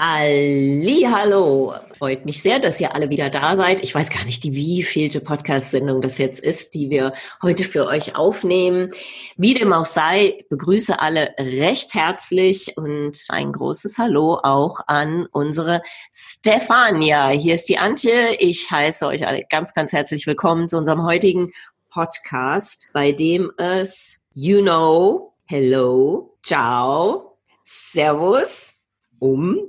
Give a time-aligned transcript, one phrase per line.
[0.00, 3.82] Hallo, freut mich sehr, dass ihr alle wieder da seid.
[3.82, 8.14] Ich weiß gar nicht, die wievielte Podcast-Sendung das jetzt ist, die wir heute für euch
[8.14, 8.90] aufnehmen.
[9.36, 15.82] Wie dem auch sei, begrüße alle recht herzlich und ein großes Hallo auch an unsere
[16.12, 17.30] Stefania.
[17.30, 18.36] Hier ist die Antje.
[18.38, 21.52] Ich heiße euch alle ganz, ganz herzlich willkommen zu unserem heutigen
[21.90, 28.76] Podcast, bei dem es You know, Hello, Ciao, Servus
[29.18, 29.68] um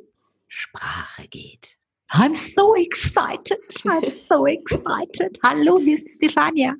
[0.49, 1.77] Sprache geht.
[2.11, 3.59] I'm so excited.
[3.85, 5.37] I'm so excited.
[5.43, 6.73] Hallo, hier ist Stefania.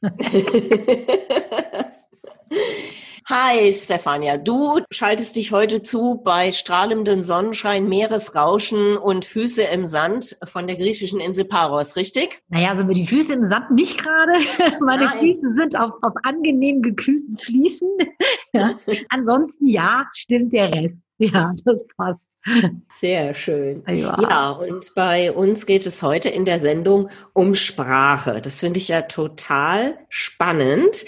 [3.28, 10.38] Hi Stefania, du schaltest dich heute zu bei strahlendem Sonnenschein, Meeresrauschen und Füße im Sand
[10.44, 12.40] von der griechischen Insel Paros, richtig?
[12.46, 14.34] Naja, also mit die Füße im Sand nicht gerade.
[14.84, 15.18] Meine Nein.
[15.18, 17.90] Füße sind auf, auf angenehm gekühlten Fliesen.
[18.52, 18.78] Ja.
[19.08, 20.94] Ansonsten ja, stimmt der Rest.
[21.18, 22.22] Ja, das passt.
[22.88, 23.82] Sehr schön.
[23.88, 24.18] Ja.
[24.20, 28.40] ja, und bei uns geht es heute in der Sendung um Sprache.
[28.40, 31.04] Das finde ich ja total spannend.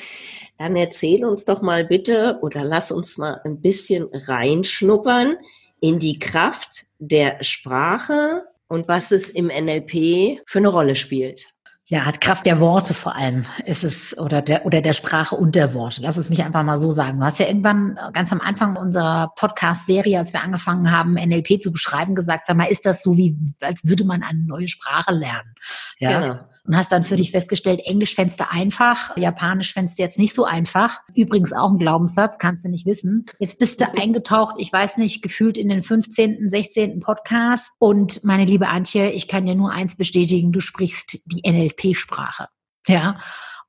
[0.58, 5.36] Dann erzähl uns doch mal bitte oder lass uns mal ein bisschen reinschnuppern
[5.80, 11.54] in die Kraft der Sprache und was es im NLP für eine Rolle spielt.
[11.90, 15.54] Ja, hat Kraft der Worte vor allem ist es oder der oder der Sprache und
[15.54, 16.02] der Worte.
[16.02, 17.18] Lass es mich einfach mal so sagen.
[17.18, 21.62] Du hast ja irgendwann äh, ganz am Anfang unserer Podcast-Serie, als wir angefangen haben, NLP
[21.62, 25.12] zu beschreiben, gesagt, sag mal, ist das so wie, als würde man eine neue Sprache
[25.12, 25.54] lernen?
[25.98, 26.20] Ja.
[26.20, 30.18] Genau und hast dann für dich festgestellt, Englisch fändest du einfach, Japanisch fändest du jetzt
[30.18, 31.00] nicht so einfach.
[31.14, 33.24] Übrigens auch ein Glaubenssatz, kannst du nicht wissen.
[33.38, 37.00] Jetzt bist du eingetaucht, ich weiß nicht, gefühlt in den 15., 16.
[37.00, 37.72] Podcast.
[37.78, 42.48] Und meine liebe Antje, ich kann dir nur eins bestätigen, du sprichst die NLP-Sprache.
[42.86, 43.18] Ja.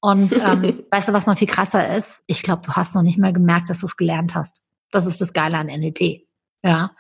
[0.01, 2.23] Und ähm, weißt du, was noch viel krasser ist?
[2.27, 4.61] Ich glaube, du hast noch nicht mal gemerkt, dass du es gelernt hast.
[4.91, 6.27] Das ist das Geile an NLP.
[6.63, 6.91] Ja.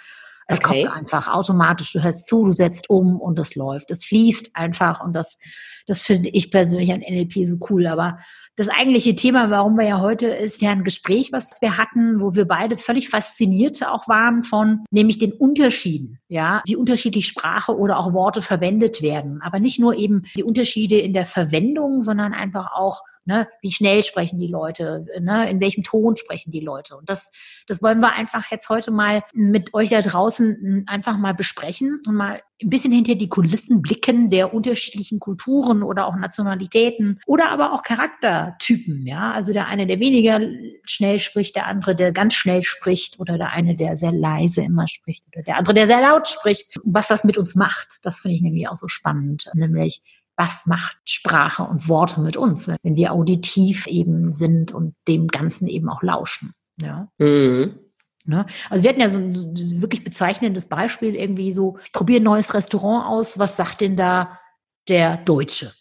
[0.51, 0.83] Es okay.
[0.83, 1.93] kommt einfach automatisch.
[1.93, 3.91] Du hörst zu, du setzt um und es läuft.
[3.91, 5.37] Es fließt einfach und das,
[5.85, 7.85] das finde ich persönlich an NLP so cool.
[7.85, 8.17] Aber
[8.55, 12.33] das eigentliche Thema, warum wir ja heute, ist ja ein Gespräch, was wir hatten, wo
[12.33, 17.99] wir beide völlig fasziniert auch waren von, nämlich den Unterschieden, ja, wie unterschiedlich Sprache oder
[17.99, 19.43] auch Worte verwendet werden.
[19.43, 23.47] Aber nicht nur eben die Unterschiede in der Verwendung, sondern einfach auch Ne?
[23.61, 25.05] Wie schnell sprechen die Leute?
[25.19, 25.49] Ne?
[25.49, 26.97] In welchem Ton sprechen die Leute?
[26.97, 27.31] Und das,
[27.67, 32.15] das wollen wir einfach jetzt heute mal mit euch da draußen einfach mal besprechen und
[32.15, 37.73] mal ein bisschen hinter die Kulissen blicken der unterschiedlichen Kulturen oder auch Nationalitäten oder aber
[37.73, 39.07] auch Charaktertypen.
[39.07, 40.41] Ja, also der eine, der weniger
[40.83, 44.87] schnell spricht, der andere, der ganz schnell spricht oder der eine, der sehr leise immer
[44.87, 46.79] spricht oder der andere, der sehr laut spricht.
[46.83, 49.49] Was das mit uns macht, das finde ich nämlich auch so spannend.
[49.53, 50.01] Nämlich,
[50.39, 55.67] was macht Sprache und Worte mit uns, wenn wir auditiv eben sind und dem Ganzen
[55.67, 56.53] eben auch lauschen.
[56.81, 57.09] Ja.
[57.17, 57.77] Mhm.
[58.23, 58.45] Ne?
[58.69, 62.53] Also wir hatten ja so ein wirklich bezeichnendes Beispiel irgendwie so, ich probiere ein neues
[62.53, 64.39] Restaurant aus, was sagt denn da
[64.87, 65.73] der Deutsche?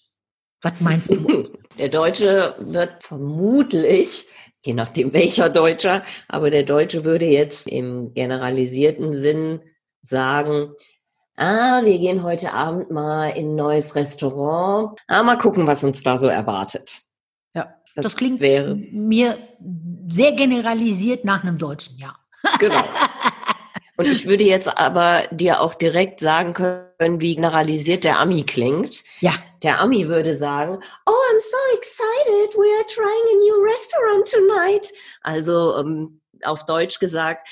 [0.63, 1.45] Was meinst du?
[1.79, 4.27] Der Deutsche wird vermutlich,
[4.65, 9.61] je nachdem welcher Deutscher, aber der Deutsche würde jetzt im generalisierten Sinn
[10.03, 10.73] sagen,
[11.39, 14.99] ah, wir gehen heute Abend mal in ein neues Restaurant.
[15.07, 16.99] Ah, mal gucken, was uns da so erwartet.
[17.55, 19.39] Ja, das, das klingt wäre, mir
[20.09, 22.15] sehr generalisiert nach einem Deutschen, ja.
[22.59, 22.83] Genau.
[23.99, 29.03] Und ich würde jetzt aber dir auch direkt sagen können, wie generalisiert der Ami klingt.
[29.19, 29.33] Ja.
[29.65, 34.93] Der Ami würde sagen, oh, I'm so excited, we are trying a new restaurant tonight.
[35.23, 37.49] Also ähm, auf Deutsch gesagt,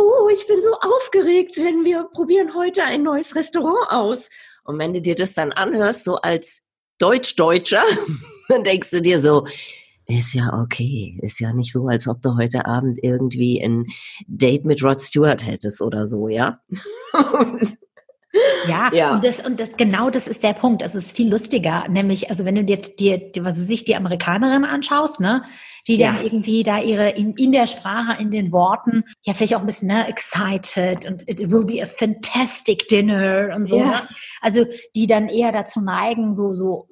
[0.00, 4.30] oh, ich bin so aufgeregt, denn wir probieren heute ein neues Restaurant aus.
[4.64, 6.62] Und wenn du dir das dann anhörst, so als
[6.98, 7.82] Deutsch-Deutscher,
[8.48, 9.46] dann denkst du dir so,
[10.06, 11.18] ist ja okay.
[11.22, 13.86] Ist ja nicht so, als ob du heute Abend irgendwie ein
[14.26, 16.60] Date mit Rod Stewart hättest oder so, ja?
[18.68, 19.14] Ja, ja.
[19.14, 20.82] Und, das, und das, genau das ist der Punkt.
[20.82, 21.88] Es ist viel lustiger.
[21.88, 25.42] Nämlich, also wenn du jetzt dir, was sich die Amerikanerin anschaust, ne,
[25.86, 26.12] die ja.
[26.12, 29.66] dann irgendwie da ihre, in, in der Sprache, in den Worten, ja, vielleicht auch ein
[29.66, 33.78] bisschen, ne, excited und it will be a fantastic dinner und so.
[33.78, 33.84] Ja.
[33.84, 34.08] Ne?
[34.40, 36.88] Also, die dann eher dazu neigen, so, so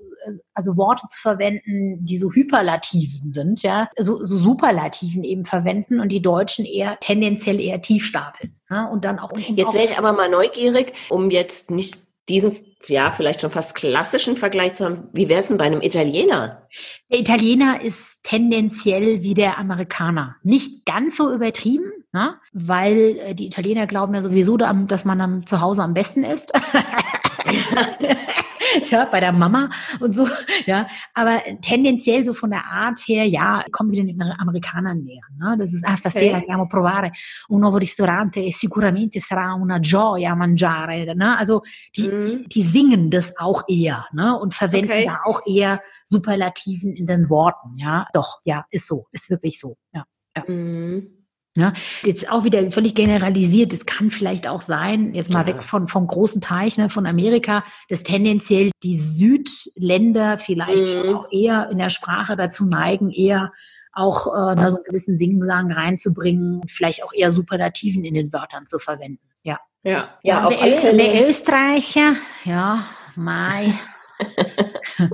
[0.54, 6.10] also Worte zu verwenden, die so Hyperlativen sind, ja, so, so Superlativen eben verwenden und
[6.10, 8.54] die Deutschen eher tendenziell eher tief stapeln.
[8.70, 9.30] Ja, und dann auch.
[9.36, 14.36] Jetzt wäre ich aber mal neugierig, um jetzt nicht diesen ja, vielleicht schon fast klassischen
[14.36, 15.08] Vergleich zu haben.
[15.12, 16.68] Wie wäre es denn bei einem Italiener?
[17.10, 20.36] Der Italiener ist tendenziell wie der Amerikaner.
[20.42, 22.36] Nicht ganz so übertrieben, ne?
[22.52, 26.52] weil äh, die Italiener glauben ja sowieso, dass man dann zu Hause am besten ist.
[28.90, 29.70] ja, bei der Mama
[30.00, 30.26] und so,
[30.66, 30.86] ja.
[31.14, 35.22] Aber tendenziell so von der Art her, ja, kommen sie den Amerikanern näher.
[35.38, 35.56] Ne?
[35.58, 36.40] Das ist, ah, stasera okay.
[36.40, 37.12] andiamo a provare
[37.48, 41.14] un nuovo ristorante e sicuramente sarà una gioia mangiare.
[41.14, 41.36] Ne?
[41.36, 41.62] Also
[41.96, 42.44] die, mhm.
[42.46, 44.36] die singen das auch eher ne?
[44.38, 45.06] und verwenden okay.
[45.06, 47.76] da auch eher Superlativen in den Worten.
[47.76, 49.76] Ja, doch, ja, ist so, ist wirklich so.
[49.92, 50.04] Ja.
[50.36, 50.44] ja.
[50.46, 51.17] Mhm.
[51.58, 51.72] Ja,
[52.04, 53.72] jetzt auch wieder völlig generalisiert.
[53.72, 57.64] Es kann vielleicht auch sein, jetzt mal weg von, vom großen Teich, ne, von Amerika,
[57.88, 61.16] dass tendenziell die Südländer vielleicht mhm.
[61.16, 63.52] auch eher in der Sprache dazu neigen, eher
[63.92, 68.78] auch äh, so einen gewissen Singsang reinzubringen, vielleicht auch eher Superlativen in den Wörtern zu
[68.78, 69.28] verwenden.
[69.42, 69.58] Ja.
[69.82, 71.02] Ja, ja, ja auf alle Fälle.
[71.02, 72.14] Der Österreicher,
[72.44, 72.84] ja,
[73.16, 73.74] Mai.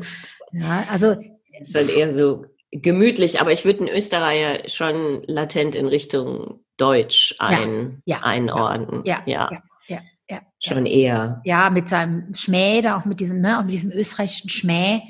[0.53, 1.15] ja, also.
[1.59, 2.45] Das ist dann eher so
[2.83, 9.03] gemütlich, aber ich würde einen Österreicher schon latent in Richtung Deutsch ein, ja, ja, einordnen.
[9.05, 9.51] Ja, ja.
[9.87, 11.41] ja, ja schon eher.
[11.45, 15.03] Ja, mit seinem Schmäh, da auch mit diesem, ne, auch mit diesem österreichischen Schmäh.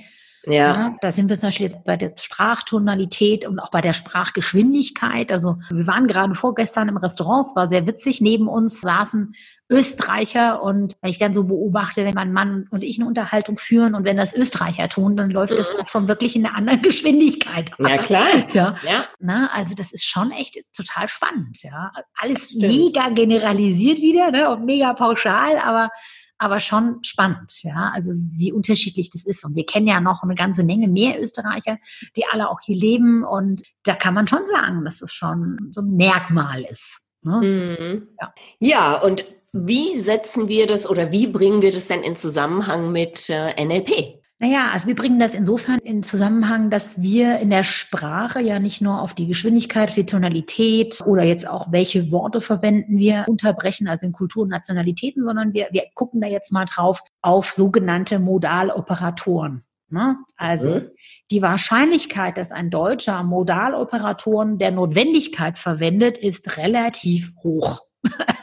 [0.47, 0.97] Ja.
[1.01, 5.33] Da sind wir zum Beispiel jetzt bei der Sprachtonalität und auch bei der Sprachgeschwindigkeit.
[5.33, 8.21] Also wir waren gerade vorgestern im Restaurant, es war sehr witzig.
[8.21, 9.35] Neben uns saßen
[9.71, 13.95] Österreicher und wenn ich dann so beobachte, wenn mein Mann und ich eine Unterhaltung führen
[13.95, 15.81] und wenn das Österreicher tun, dann läuft das mhm.
[15.81, 17.71] auch schon wirklich in einer anderen Geschwindigkeit.
[17.79, 18.27] Ja, klar.
[18.53, 18.77] Ja.
[18.83, 19.05] ja.
[19.21, 21.93] Na, also das ist schon echt total spannend, ja.
[22.19, 25.89] Alles mega generalisiert wieder, ne, und mega pauschal, aber
[26.45, 29.45] aber schon spannend, ja, also wie unterschiedlich das ist.
[29.45, 31.79] Und wir kennen ja noch eine ganze Menge mehr Österreicher,
[32.17, 33.25] die alle auch hier leben.
[33.25, 37.01] Und da kann man schon sagen, dass es schon so ein Merkmal ist.
[37.23, 37.41] Ne?
[37.41, 38.09] Mhm.
[38.21, 38.35] Ja.
[38.59, 43.31] ja, und wie setzen wir das oder wie bringen wir das denn in Zusammenhang mit
[43.31, 44.24] äh, NLP?
[44.41, 48.81] Naja, also wir bringen das insofern in Zusammenhang, dass wir in der Sprache ja nicht
[48.81, 53.87] nur auf die Geschwindigkeit, auf die Tonalität oder jetzt auch welche Worte verwenden wir unterbrechen,
[53.87, 58.19] also in Kultur und Nationalitäten, sondern wir, wir gucken da jetzt mal drauf auf sogenannte
[58.19, 59.63] Modaloperatoren.
[59.89, 60.17] Ne?
[60.37, 60.91] Also mhm.
[61.31, 67.81] die Wahrscheinlichkeit, dass ein Deutscher Modaloperatoren der Notwendigkeit verwendet, ist relativ hoch.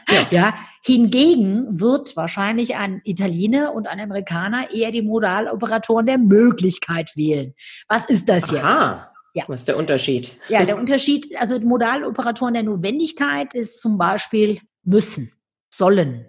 [0.08, 0.26] Ja.
[0.30, 0.54] ja.
[0.84, 7.54] Hingegen wird wahrscheinlich ein Italiener und ein Amerikaner eher die Modaloperatoren der Möglichkeit wählen.
[7.88, 8.64] Was ist das jetzt?
[8.64, 9.12] Aha.
[9.34, 9.44] Ja.
[9.46, 10.36] Was ist der Unterschied?
[10.48, 15.32] Ja, der Unterschied, also Modaloperatoren der Notwendigkeit ist zum Beispiel müssen,
[15.70, 16.26] sollen,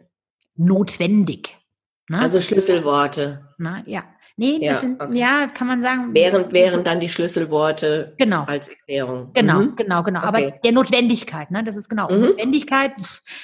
[0.56, 1.58] notwendig.
[2.10, 2.20] Ne?
[2.20, 3.50] Also Schlüsselworte.
[3.58, 4.04] Na, ja.
[4.36, 5.16] Nee, ja, das sind, okay.
[5.16, 6.10] ja, kann man sagen.
[6.14, 8.46] Während wären dann die Schlüsselworte genau.
[8.46, 9.30] als Erklärung.
[9.34, 9.76] Genau, mhm.
[9.76, 10.20] genau, genau.
[10.20, 10.28] Okay.
[10.28, 12.10] Aber der Notwendigkeit, ne, das ist genau.
[12.12, 12.22] Mhm.
[12.22, 12.94] Notwendigkeit,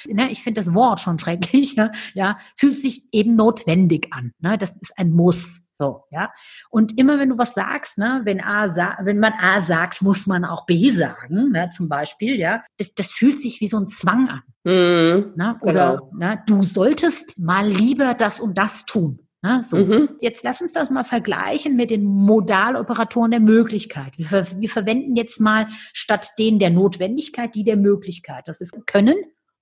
[0.08, 4.32] ne, ich finde das Wort schon schrecklich, ja, ja, fühlt sich eben notwendig an.
[4.40, 5.62] Ne, das ist ein Muss.
[5.80, 6.30] So, ja.
[6.68, 8.66] Und immer wenn du was sagst, ne, wenn A
[9.00, 13.12] wenn man A sagt, muss man auch B sagen, ne, zum Beispiel, ja, das, das
[13.12, 14.42] fühlt sich wie so ein Zwang an.
[14.64, 16.10] Mhm, ne, oder genau.
[16.12, 19.20] ne, du solltest mal lieber das und das tun.
[19.40, 19.78] Ne, so.
[19.78, 20.10] Mhm.
[20.20, 24.18] Jetzt lass uns das mal vergleichen mit den Modaloperatoren der Möglichkeit.
[24.18, 28.46] Wir, ver wir verwenden jetzt mal statt denen der Notwendigkeit die der Möglichkeit.
[28.48, 29.16] Das ist können,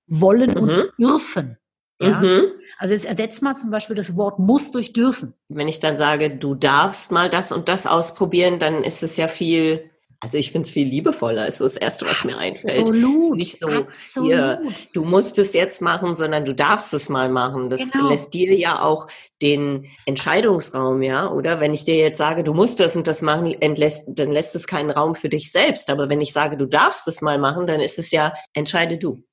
[0.05, 0.57] wollen mhm.
[0.57, 1.57] und dürfen.
[1.99, 2.21] Ja?
[2.21, 2.51] Mhm.
[2.77, 5.33] Also jetzt ersetzt mal zum Beispiel das Wort muss durch dürfen.
[5.49, 9.27] Wenn ich dann sage, du darfst mal das und das ausprobieren, dann ist es ja
[9.27, 9.89] viel
[10.21, 12.81] also ich finde es viel liebevoller, ist so das Erste, was mir einfällt.
[12.89, 14.27] Absolut, nicht so, absolut.
[14.27, 17.69] Hier, du musst es jetzt machen, sondern du darfst es mal machen.
[17.69, 18.09] Das genau.
[18.09, 19.07] lässt dir ja auch
[19.41, 21.61] den Entscheidungsraum, ja, oder?
[21.61, 24.67] Wenn ich dir jetzt sage, du musst das und das machen, entlässt, dann lässt es
[24.67, 25.89] keinen Raum für dich selbst.
[25.89, 29.23] Aber wenn ich sage, du darfst es mal machen, dann ist es ja, entscheide du.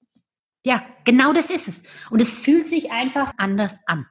[0.66, 1.82] Ja, genau das ist es.
[2.10, 4.04] Und es fühlt sich einfach anders an.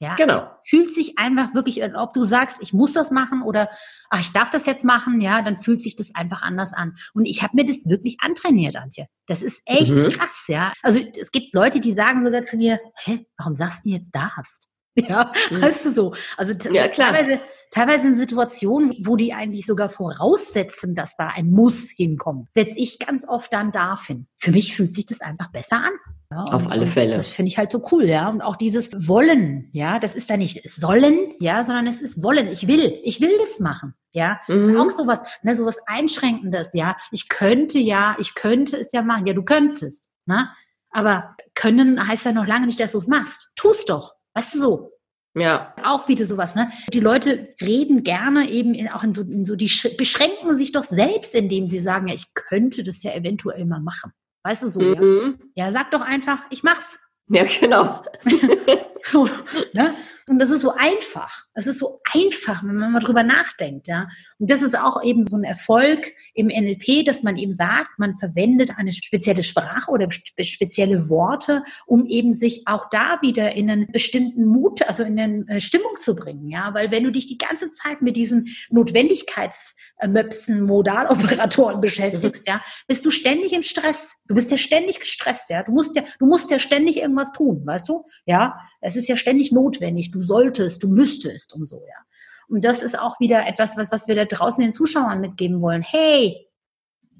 [0.00, 0.48] Ja, genau.
[0.64, 3.70] Es fühlt sich einfach wirklich, ob du sagst, ich muss das machen oder
[4.08, 6.96] ach, ich darf das jetzt machen, ja, dann fühlt sich das einfach anders an.
[7.14, 9.06] Und ich habe mir das wirklich antrainiert, Antje.
[9.28, 10.10] Das ist echt mhm.
[10.10, 10.72] krass, ja.
[10.82, 14.69] Also es gibt Leute, die sagen sogar zu mir, hä, warum sagst du jetzt darfst?
[15.08, 15.62] Ja, mhm.
[15.62, 16.14] weißt du so.
[16.36, 21.90] Also ja, teilweise, teilweise in Situationen, wo die eigentlich sogar voraussetzen, dass da ein Muss
[21.90, 24.26] hinkommt, setze ich ganz oft dann darf hin.
[24.36, 25.92] Für mich fühlt sich das einfach besser an.
[26.32, 27.16] Ja, Auf alle Fälle.
[27.16, 28.28] Das finde ich halt so cool, ja.
[28.28, 32.46] Und auch dieses Wollen, ja, das ist da nicht sollen, ja, sondern es ist Wollen.
[32.46, 34.40] Ich will, ich will das machen, ja.
[34.46, 34.80] Das ist mhm.
[34.80, 36.96] auch sowas, ne, sowas Einschränkendes, ja.
[37.10, 39.26] Ich könnte ja, ich könnte es ja machen.
[39.26, 40.50] Ja, du könntest, ne?
[40.92, 43.50] Aber können heißt ja noch lange nicht, dass du es machst.
[43.56, 44.14] Tust doch.
[44.34, 44.92] Weißt du so?
[45.34, 45.74] Ja.
[45.84, 46.70] Auch wieder sowas, ne?
[46.92, 50.84] Die Leute reden gerne eben in, auch in so, in so, die beschränken sich doch
[50.84, 54.12] selbst, indem sie sagen, ja, ich könnte das ja eventuell mal machen.
[54.42, 55.38] Weißt du so, mhm.
[55.54, 55.66] ja?
[55.66, 56.98] Ja, sag doch einfach, ich mach's.
[57.28, 58.02] Ja, genau.
[59.12, 59.28] so,
[59.72, 59.94] ne?
[60.28, 61.44] Und das ist so einfach.
[61.54, 64.08] Es ist so einfach, wenn man mal drüber nachdenkt, ja.
[64.38, 68.16] Und das ist auch eben so ein Erfolg im NLP, dass man eben sagt, man
[68.18, 73.90] verwendet eine spezielle Sprache oder spezielle Worte, um eben sich auch da wieder in einen
[73.92, 76.72] bestimmten Mut, also in eine äh, Stimmung zu bringen, ja.
[76.74, 83.10] Weil wenn du dich die ganze Zeit mit diesen Notwendigkeitsmöpsen, Modaloperatoren beschäftigst, ja, bist du
[83.10, 84.14] ständig im Stress.
[84.26, 85.62] Du bist ja ständig gestresst, ja.
[85.62, 88.06] Du musst ja, du musst ja ständig irgendwas tun, weißt du?
[88.26, 88.58] Ja.
[88.80, 90.09] Es ist ja ständig notwendig.
[90.10, 92.04] Du solltest, du müsstest und so, ja.
[92.48, 95.82] Und das ist auch wieder etwas, was, was wir da draußen den Zuschauern mitgeben wollen.
[95.82, 96.48] Hey,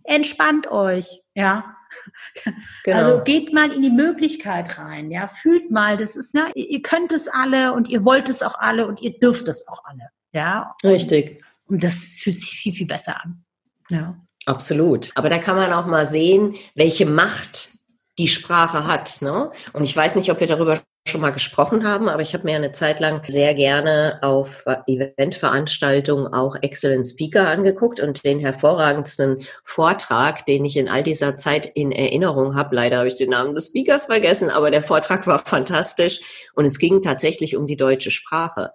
[0.04, 1.76] entspannt euch, ja.
[2.84, 2.98] Genau.
[2.98, 5.28] Also geht mal in die Möglichkeit rein, ja.
[5.28, 8.86] Fühlt mal, das ist, ne, ihr könnt es alle und ihr wollt es auch alle
[8.86, 10.74] und ihr dürft es auch alle, ja.
[10.84, 11.42] Richtig.
[11.66, 13.44] Und das fühlt sich viel, viel besser an,
[13.90, 14.16] ja.
[14.46, 15.10] Absolut.
[15.14, 17.78] Aber da kann man auch mal sehen, welche Macht
[18.18, 19.22] die Sprache hat.
[19.22, 19.50] Ne?
[19.72, 20.80] Und ich weiß nicht, ob wir darüber
[21.10, 26.32] schon mal gesprochen haben, aber ich habe mir eine Zeit lang sehr gerne auf Eventveranstaltungen
[26.32, 31.92] auch Excellent Speaker angeguckt und den hervorragendsten Vortrag, den ich in all dieser Zeit in
[31.92, 32.74] Erinnerung habe.
[32.74, 36.20] Leider habe ich den Namen des Speakers vergessen, aber der Vortrag war fantastisch
[36.54, 38.72] und es ging tatsächlich um die deutsche Sprache.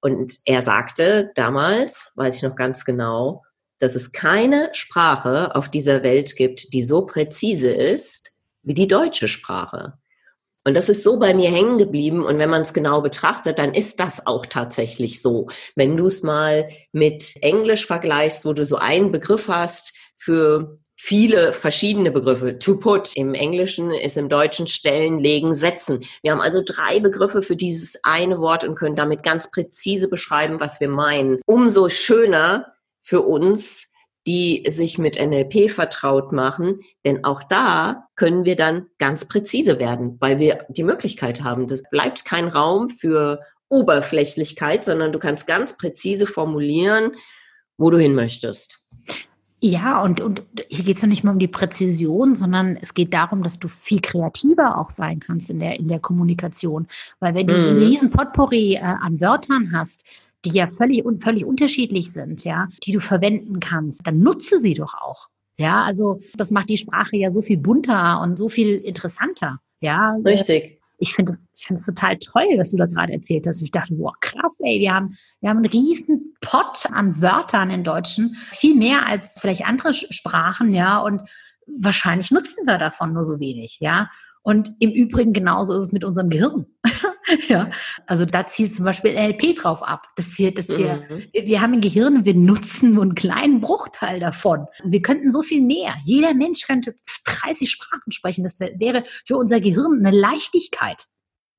[0.00, 3.42] Und er sagte damals, weiß ich noch ganz genau,
[3.78, 8.32] dass es keine Sprache auf dieser Welt gibt, die so präzise ist
[8.62, 9.94] wie die deutsche Sprache.
[10.66, 12.26] Und das ist so bei mir hängen geblieben.
[12.26, 15.46] Und wenn man es genau betrachtet, dann ist das auch tatsächlich so.
[15.76, 21.52] Wenn du es mal mit Englisch vergleichst, wo du so einen Begriff hast für viele
[21.52, 22.58] verschiedene Begriffe.
[22.58, 26.04] To put im Englischen ist im Deutschen stellen, legen, setzen.
[26.22, 30.58] Wir haben also drei Begriffe für dieses eine Wort und können damit ganz präzise beschreiben,
[30.58, 31.38] was wir meinen.
[31.46, 33.92] Umso schöner für uns,
[34.26, 40.16] die sich mit NLP vertraut machen, denn auch da können wir dann ganz präzise werden,
[40.20, 41.68] weil wir die Möglichkeit haben.
[41.68, 47.12] Das bleibt kein Raum für Oberflächlichkeit, sondern du kannst ganz präzise formulieren,
[47.78, 48.82] wo du hin möchtest.
[49.60, 53.14] Ja, und, und hier geht es ja nicht mal um die Präzision, sondern es geht
[53.14, 56.86] darum, dass du viel kreativer auch sein kannst in der, in der Kommunikation.
[57.20, 57.86] Weil wenn du so einen mhm.
[57.86, 60.04] riesen Potpourri äh, an Wörtern hast,
[60.44, 64.94] die ja völlig, völlig unterschiedlich sind, ja, die du verwenden kannst, dann nutze sie doch
[64.94, 65.28] auch.
[65.58, 69.58] Ja, also das macht die Sprache ja so viel bunter und so viel interessanter.
[69.80, 70.80] Ja, richtig.
[70.98, 73.62] Ich finde es ich finde es total toll, was du da gerade erzählt hast.
[73.62, 77.82] Ich dachte, wow, krass, ey, wir haben, wir haben einen riesen Pot an Wörtern in
[77.82, 81.22] Deutschen, viel mehr als vielleicht andere Sprachen, ja, und
[81.66, 84.10] wahrscheinlich nutzen wir davon nur so wenig, ja.
[84.46, 86.66] Und im Übrigen genauso ist es mit unserem Gehirn.
[87.48, 87.68] ja,
[88.06, 91.24] also da zielt zum Beispiel NLP drauf ab, dass wir, dass wir, mhm.
[91.32, 94.66] wir, wir haben ein Gehirn und wir nutzen nur einen kleinen Bruchteil davon.
[94.84, 95.94] Wir könnten so viel mehr.
[96.04, 98.44] Jeder Mensch könnte 30 Sprachen sprechen.
[98.44, 101.06] Das wäre für unser Gehirn eine Leichtigkeit.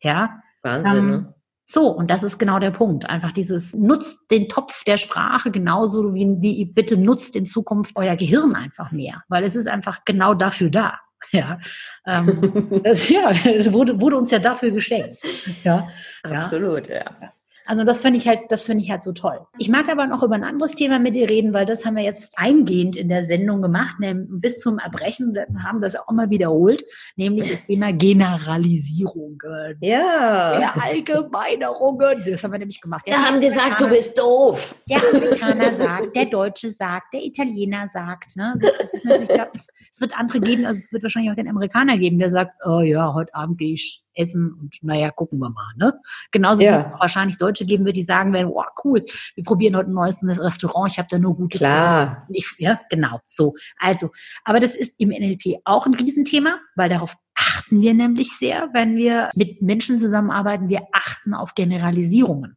[0.02, 0.42] Ja.
[0.62, 1.34] Wahnsinn, ähm, ne?
[1.70, 3.10] So, und das ist genau der Punkt.
[3.10, 8.16] Einfach dieses, nutzt den Topf der Sprache genauso wie, wie bitte nutzt in Zukunft euer
[8.16, 11.02] Gehirn einfach mehr, weil es ist einfach genau dafür da.
[11.32, 11.60] Ja,
[12.06, 15.22] ähm, das, ja, es wurde, wurde uns ja dafür geschenkt.
[15.64, 15.90] Ja,
[16.24, 17.04] absolut, ja.
[17.22, 17.34] ja.
[17.68, 19.40] Also das finde ich halt, das finde ich halt so toll.
[19.58, 22.04] Ich mag aber noch über ein anderes Thema mit dir reden, weil das haben wir
[22.04, 23.98] jetzt eingehend in der Sendung gemacht,
[24.30, 26.84] bis zum Erbrechen, wir haben das auch mal wiederholt,
[27.16, 29.38] nämlich das Thema Generalisierungen.
[29.82, 30.74] Ja.
[30.82, 32.24] Allgemeinerungen.
[32.26, 33.06] Das haben wir nämlich gemacht.
[33.06, 34.76] Wir haben gesagt, du bist doof.
[34.90, 38.36] Der Amerikaner sagt, der Deutsche sagt, der Italiener sagt.
[38.38, 38.58] Ne?
[38.94, 39.52] Ich glaube,
[39.92, 42.82] es wird andere geben, also es wird wahrscheinlich auch den Amerikaner geben, der sagt, oh
[42.82, 45.74] ja, heute Abend gehe ich essen und naja, gucken wir mal.
[45.78, 45.94] Ne?
[46.32, 46.72] Genauso ja.
[46.72, 49.04] wie es wahrscheinlich Deutsche geben wird, die sagen werden, wow, cool,
[49.36, 52.28] wir probieren heute ein neues Restaurant, ich habe da nur gute Klar.
[52.30, 53.56] Ich, ja, genau, so.
[53.78, 54.12] Also,
[54.44, 58.98] aber das ist im NLP auch ein Riesenthema, weil darauf achten wir nämlich sehr, wenn
[58.98, 62.57] wir mit Menschen zusammenarbeiten, wir achten auf Generalisierungen.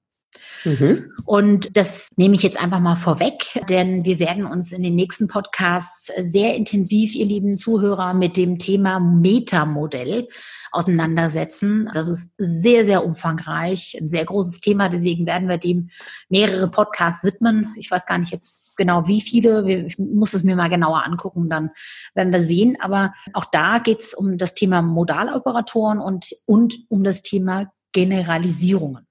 [0.65, 1.13] Mhm.
[1.25, 5.29] Und das nehme ich jetzt einfach mal vorweg, denn wir werden uns in den nächsten
[5.29, 10.29] Podcasts sehr intensiv, ihr lieben Zuhörer, mit dem Thema Metamodell
[10.73, 11.91] auseinandersetzen.
[11.93, 14.89] Das ist sehr, sehr umfangreich, ein sehr großes Thema.
[14.89, 15.91] Deswegen werden wir dem
[16.29, 17.75] mehrere Podcasts widmen.
[17.77, 19.87] Ich weiß gar nicht jetzt genau wie viele.
[19.87, 21.71] Ich muss es mir mal genauer angucken, dann
[22.15, 22.77] werden wir sehen.
[22.81, 29.07] Aber auch da geht es um das Thema Modaloperatoren und, und um das Thema Generalisierungen.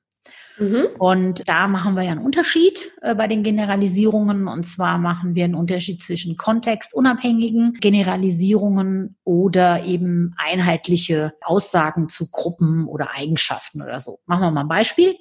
[0.59, 0.87] Mhm.
[0.97, 4.47] Und da machen wir ja einen Unterschied äh, bei den Generalisierungen.
[4.47, 12.87] Und zwar machen wir einen Unterschied zwischen kontextunabhängigen Generalisierungen oder eben einheitliche Aussagen zu Gruppen
[12.87, 14.19] oder Eigenschaften oder so.
[14.25, 15.15] Machen wir mal ein Beispiel.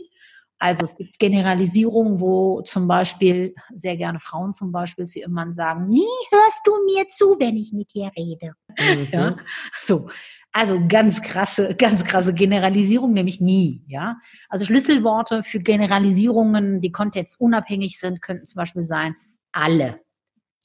[0.61, 5.55] Also es gibt Generalisierungen, wo zum Beispiel sehr gerne Frauen zum Beispiel zu ihrem Mann
[5.55, 8.55] sagen, nie hörst du mir zu, wenn ich mit dir rede.
[8.77, 9.09] Mhm.
[9.13, 9.37] Ja,
[9.81, 10.09] so.
[10.53, 14.17] Also ganz krasse, ganz krasse Generalisierung, nämlich nie, ja.
[14.49, 19.15] Also Schlüsselworte für Generalisierungen, die kontextunabhängig sind, könnten zum Beispiel sein
[19.53, 20.01] alle,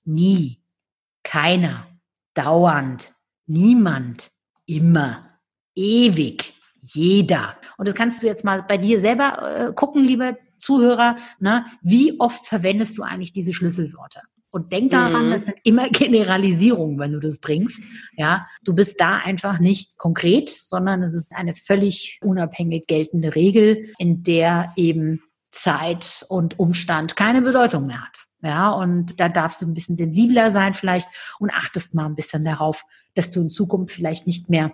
[0.05, 0.61] nie,
[1.23, 1.87] keiner,
[2.33, 3.13] dauernd,
[3.45, 4.31] niemand,
[4.65, 5.39] immer,
[5.75, 7.57] ewig, jeder.
[7.77, 11.65] Und das kannst du jetzt mal bei dir selber äh, gucken, liebe Zuhörer, ne?
[11.81, 14.21] wie oft verwendest du eigentlich diese Schlüsselworte?
[14.53, 15.31] Und denk daran, mhm.
[15.31, 17.83] das sind immer Generalisierungen, wenn du das bringst.
[18.15, 23.91] Ja, du bist da einfach nicht konkret, sondern es ist eine völlig unabhängig geltende Regel,
[23.97, 28.25] in der eben Zeit und Umstand keine Bedeutung mehr hat.
[28.43, 31.07] Ja, und da darfst du ein bisschen sensibler sein vielleicht
[31.39, 32.83] und achtest mal ein bisschen darauf,
[33.15, 34.71] dass du in Zukunft vielleicht nicht mehr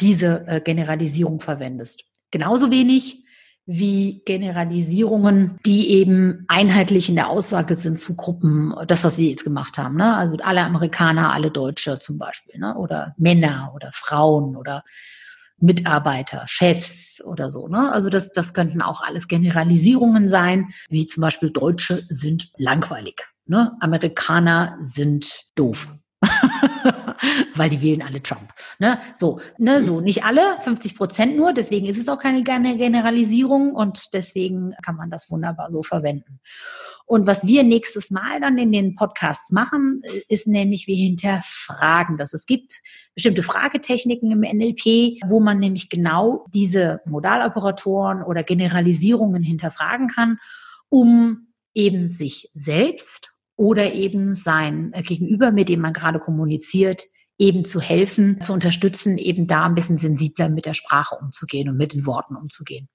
[0.00, 2.04] diese äh, Generalisierung verwendest.
[2.30, 3.24] Genauso wenig
[3.70, 9.44] wie Generalisierungen, die eben einheitlich in der Aussage sind zu Gruppen, das, was wir jetzt
[9.44, 9.96] gemacht haben.
[9.96, 10.16] Ne?
[10.16, 12.74] Also alle Amerikaner, alle Deutsche zum Beispiel, ne?
[12.76, 14.84] oder Männer oder Frauen oder
[15.58, 17.68] Mitarbeiter, Chefs oder so.
[17.68, 17.92] Ne?
[17.92, 23.76] Also das, das könnten auch alles Generalisierungen sein, wie zum Beispiel Deutsche sind langweilig, ne?
[23.80, 25.92] Amerikaner sind doof.
[27.54, 28.52] Weil die wählen alle Trump.
[28.78, 28.98] Ne?
[29.14, 31.52] So, ne, so nicht alle, 50 Prozent nur.
[31.52, 36.40] Deswegen ist es auch keine Generalisierung und deswegen kann man das wunderbar so verwenden.
[37.06, 42.34] Und was wir nächstes Mal dann in den Podcasts machen, ist nämlich, wir hinterfragen das.
[42.34, 42.82] Es gibt
[43.14, 50.38] bestimmte Fragetechniken im NLP, wo man nämlich genau diese Modaloperatoren oder Generalisierungen hinterfragen kann,
[50.90, 57.02] um eben sich selbst oder eben sein Gegenüber, mit dem man gerade kommuniziert,
[57.38, 61.76] eben zu helfen, zu unterstützen, eben da ein bisschen sensibler mit der Sprache umzugehen und
[61.76, 62.88] mit den Worten umzugehen.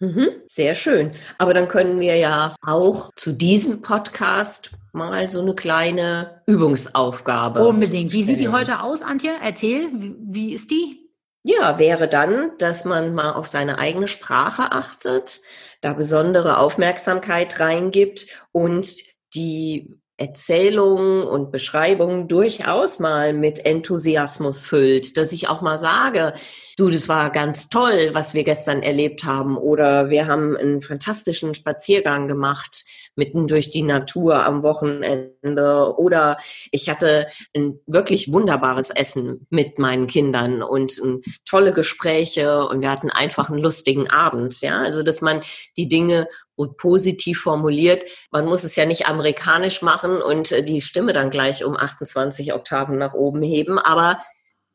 [0.00, 1.10] Mhm, sehr schön.
[1.38, 7.66] Aber dann können wir ja auch zu diesem Podcast mal so eine kleine Übungsaufgabe.
[7.66, 8.12] Unbedingt.
[8.12, 9.32] Wie sieht die heute aus, Antje?
[9.42, 11.08] Erzähl, wie, wie ist die?
[11.42, 15.40] Ja, wäre dann, dass man mal auf seine eigene Sprache achtet,
[15.80, 18.86] da besondere Aufmerksamkeit reingibt und
[19.34, 26.34] die Erzählungen und Beschreibungen durchaus mal mit Enthusiasmus füllt, dass ich auch mal sage,
[26.76, 31.54] du, das war ganz toll, was wir gestern erlebt haben oder wir haben einen fantastischen
[31.54, 32.84] Spaziergang gemacht
[33.18, 36.38] mitten durch die Natur am Wochenende oder
[36.70, 42.90] ich hatte ein wirklich wunderbares Essen mit meinen Kindern und um, tolle Gespräche und wir
[42.90, 44.58] hatten einfach einen lustigen Abend.
[44.62, 45.42] Ja, also dass man
[45.76, 46.28] die Dinge
[46.76, 48.04] positiv formuliert.
[48.30, 52.52] Man muss es ja nicht amerikanisch machen und äh, die Stimme dann gleich um 28
[52.52, 54.18] Oktaven nach oben heben, aber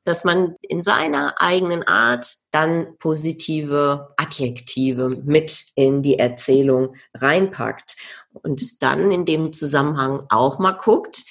[0.06, 7.96] dass man in seiner eigenen Art dann positive Adjektive mit in die Erzählung reinpackt
[8.34, 11.24] und dann in dem Zusammenhang auch mal guckt,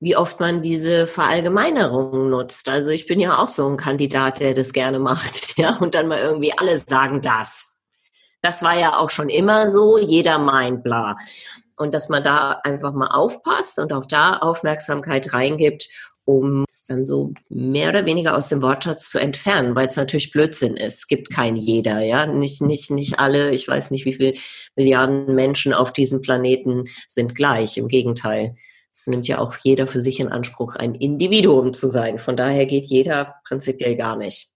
[0.00, 2.68] wie oft man diese Verallgemeinerungen nutzt.
[2.68, 6.08] Also ich bin ja auch so ein Kandidat, der das gerne macht, ja, und dann
[6.08, 7.76] mal irgendwie alle sagen das.
[8.40, 11.16] Das war ja auch schon immer so, jeder meint bla.
[11.76, 15.88] Und dass man da einfach mal aufpasst und auch da Aufmerksamkeit reingibt
[16.24, 20.76] um dann so mehr oder weniger aus dem Wortschatz zu entfernen, weil es natürlich Blödsinn
[20.76, 20.98] ist.
[20.98, 24.34] Es gibt kein jeder, ja, nicht, nicht, nicht alle, ich weiß nicht, wie viele
[24.76, 27.76] Milliarden Menschen auf diesem Planeten sind gleich.
[27.76, 28.56] Im Gegenteil.
[28.92, 32.18] Es nimmt ja auch jeder für sich in Anspruch, ein Individuum zu sein.
[32.18, 34.50] Von daher geht jeder prinzipiell gar nicht.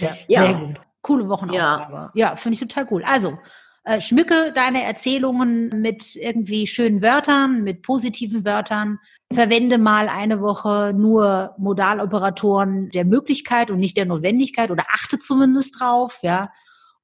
[0.00, 0.42] Ja, ja.
[0.44, 0.80] sehr gut.
[1.02, 2.10] Coole Wochenaufgabe.
[2.14, 3.04] Ja, ja finde ich total cool.
[3.04, 3.38] Also,
[3.84, 8.98] äh, schmücke deine Erzählungen mit irgendwie schönen Wörtern, mit positiven Wörtern.
[9.32, 15.80] Verwende mal eine Woche nur Modaloperatoren der Möglichkeit und nicht der Notwendigkeit oder achte zumindest
[15.80, 16.50] drauf, ja.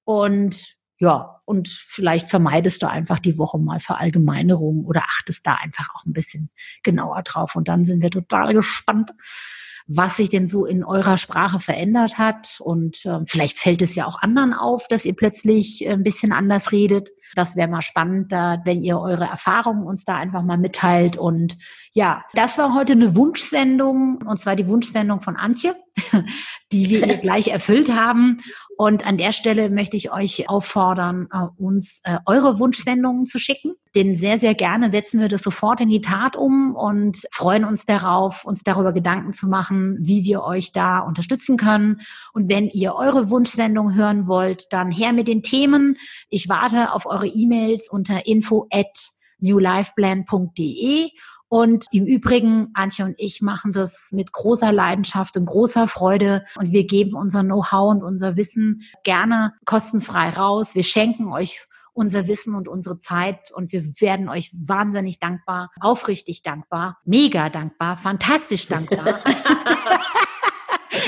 [0.05, 5.89] Und ja, und vielleicht vermeidest du einfach die Woche mal Verallgemeinerungen oder achtest da einfach
[5.95, 6.51] auch ein bisschen
[6.83, 7.57] genauer drauf.
[7.57, 9.13] Und dann sind wir total gespannt,
[9.93, 12.61] was sich denn so in eurer Sprache verändert hat.
[12.61, 16.31] Und äh, vielleicht fällt es ja auch anderen auf, dass ihr plötzlich äh, ein bisschen
[16.31, 17.11] anders redet.
[17.35, 21.17] Das wäre mal spannend, da, wenn ihr eure Erfahrungen uns da einfach mal mitteilt.
[21.17, 21.59] Und
[21.93, 25.75] ja, das war heute eine Wunschsendung, und zwar die Wunschsendung von Antje.
[26.73, 28.39] die wir ihr gleich erfüllt haben.
[28.77, 33.75] Und an der Stelle möchte ich euch auffordern, äh, uns äh, eure Wunschsendungen zu schicken.
[33.95, 37.85] Denn sehr, sehr gerne setzen wir das sofort in die Tat um und freuen uns
[37.85, 42.01] darauf, uns darüber Gedanken zu machen, wie wir euch da unterstützen können.
[42.33, 45.97] Und wenn ihr eure Wunschsendung hören wollt, dann her mit den Themen.
[46.29, 51.11] Ich warte auf eure E-Mails unter info at newlifeplan.de
[51.51, 56.71] und im Übrigen, Antje und ich machen das mit großer Leidenschaft und großer Freude und
[56.71, 60.77] wir geben unser Know-how und unser Wissen gerne kostenfrei raus.
[60.77, 66.43] Wir schenken euch unser Wissen und unsere Zeit und wir werden euch wahnsinnig dankbar, aufrichtig
[66.43, 69.19] dankbar, mega dankbar, fantastisch dankbar.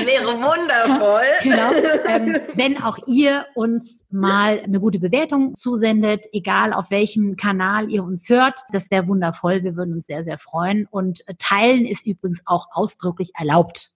[0.05, 1.25] Das wäre wundervoll.
[1.43, 1.73] Genau.
[2.07, 8.03] Ähm, wenn auch ihr uns mal eine gute Bewertung zusendet, egal auf welchem Kanal ihr
[8.05, 9.63] uns hört, das wäre wundervoll.
[9.63, 10.87] Wir würden uns sehr, sehr freuen.
[10.91, 13.91] Und teilen ist übrigens auch ausdrücklich erlaubt.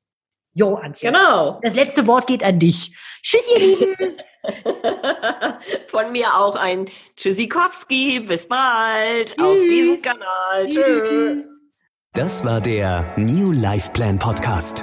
[0.54, 1.10] Jo, Antje.
[1.10, 1.60] Genau.
[1.62, 2.94] Das letzte Wort geht an dich.
[3.22, 4.16] Tschüss, ihr Lieben.
[5.88, 8.20] Von mir auch ein Tschüssikowski.
[8.20, 9.44] Bis bald Tschüss.
[9.44, 10.68] auf diesem Kanal.
[10.68, 11.46] Tschüss.
[12.14, 14.82] Das war der New Life Plan Podcast.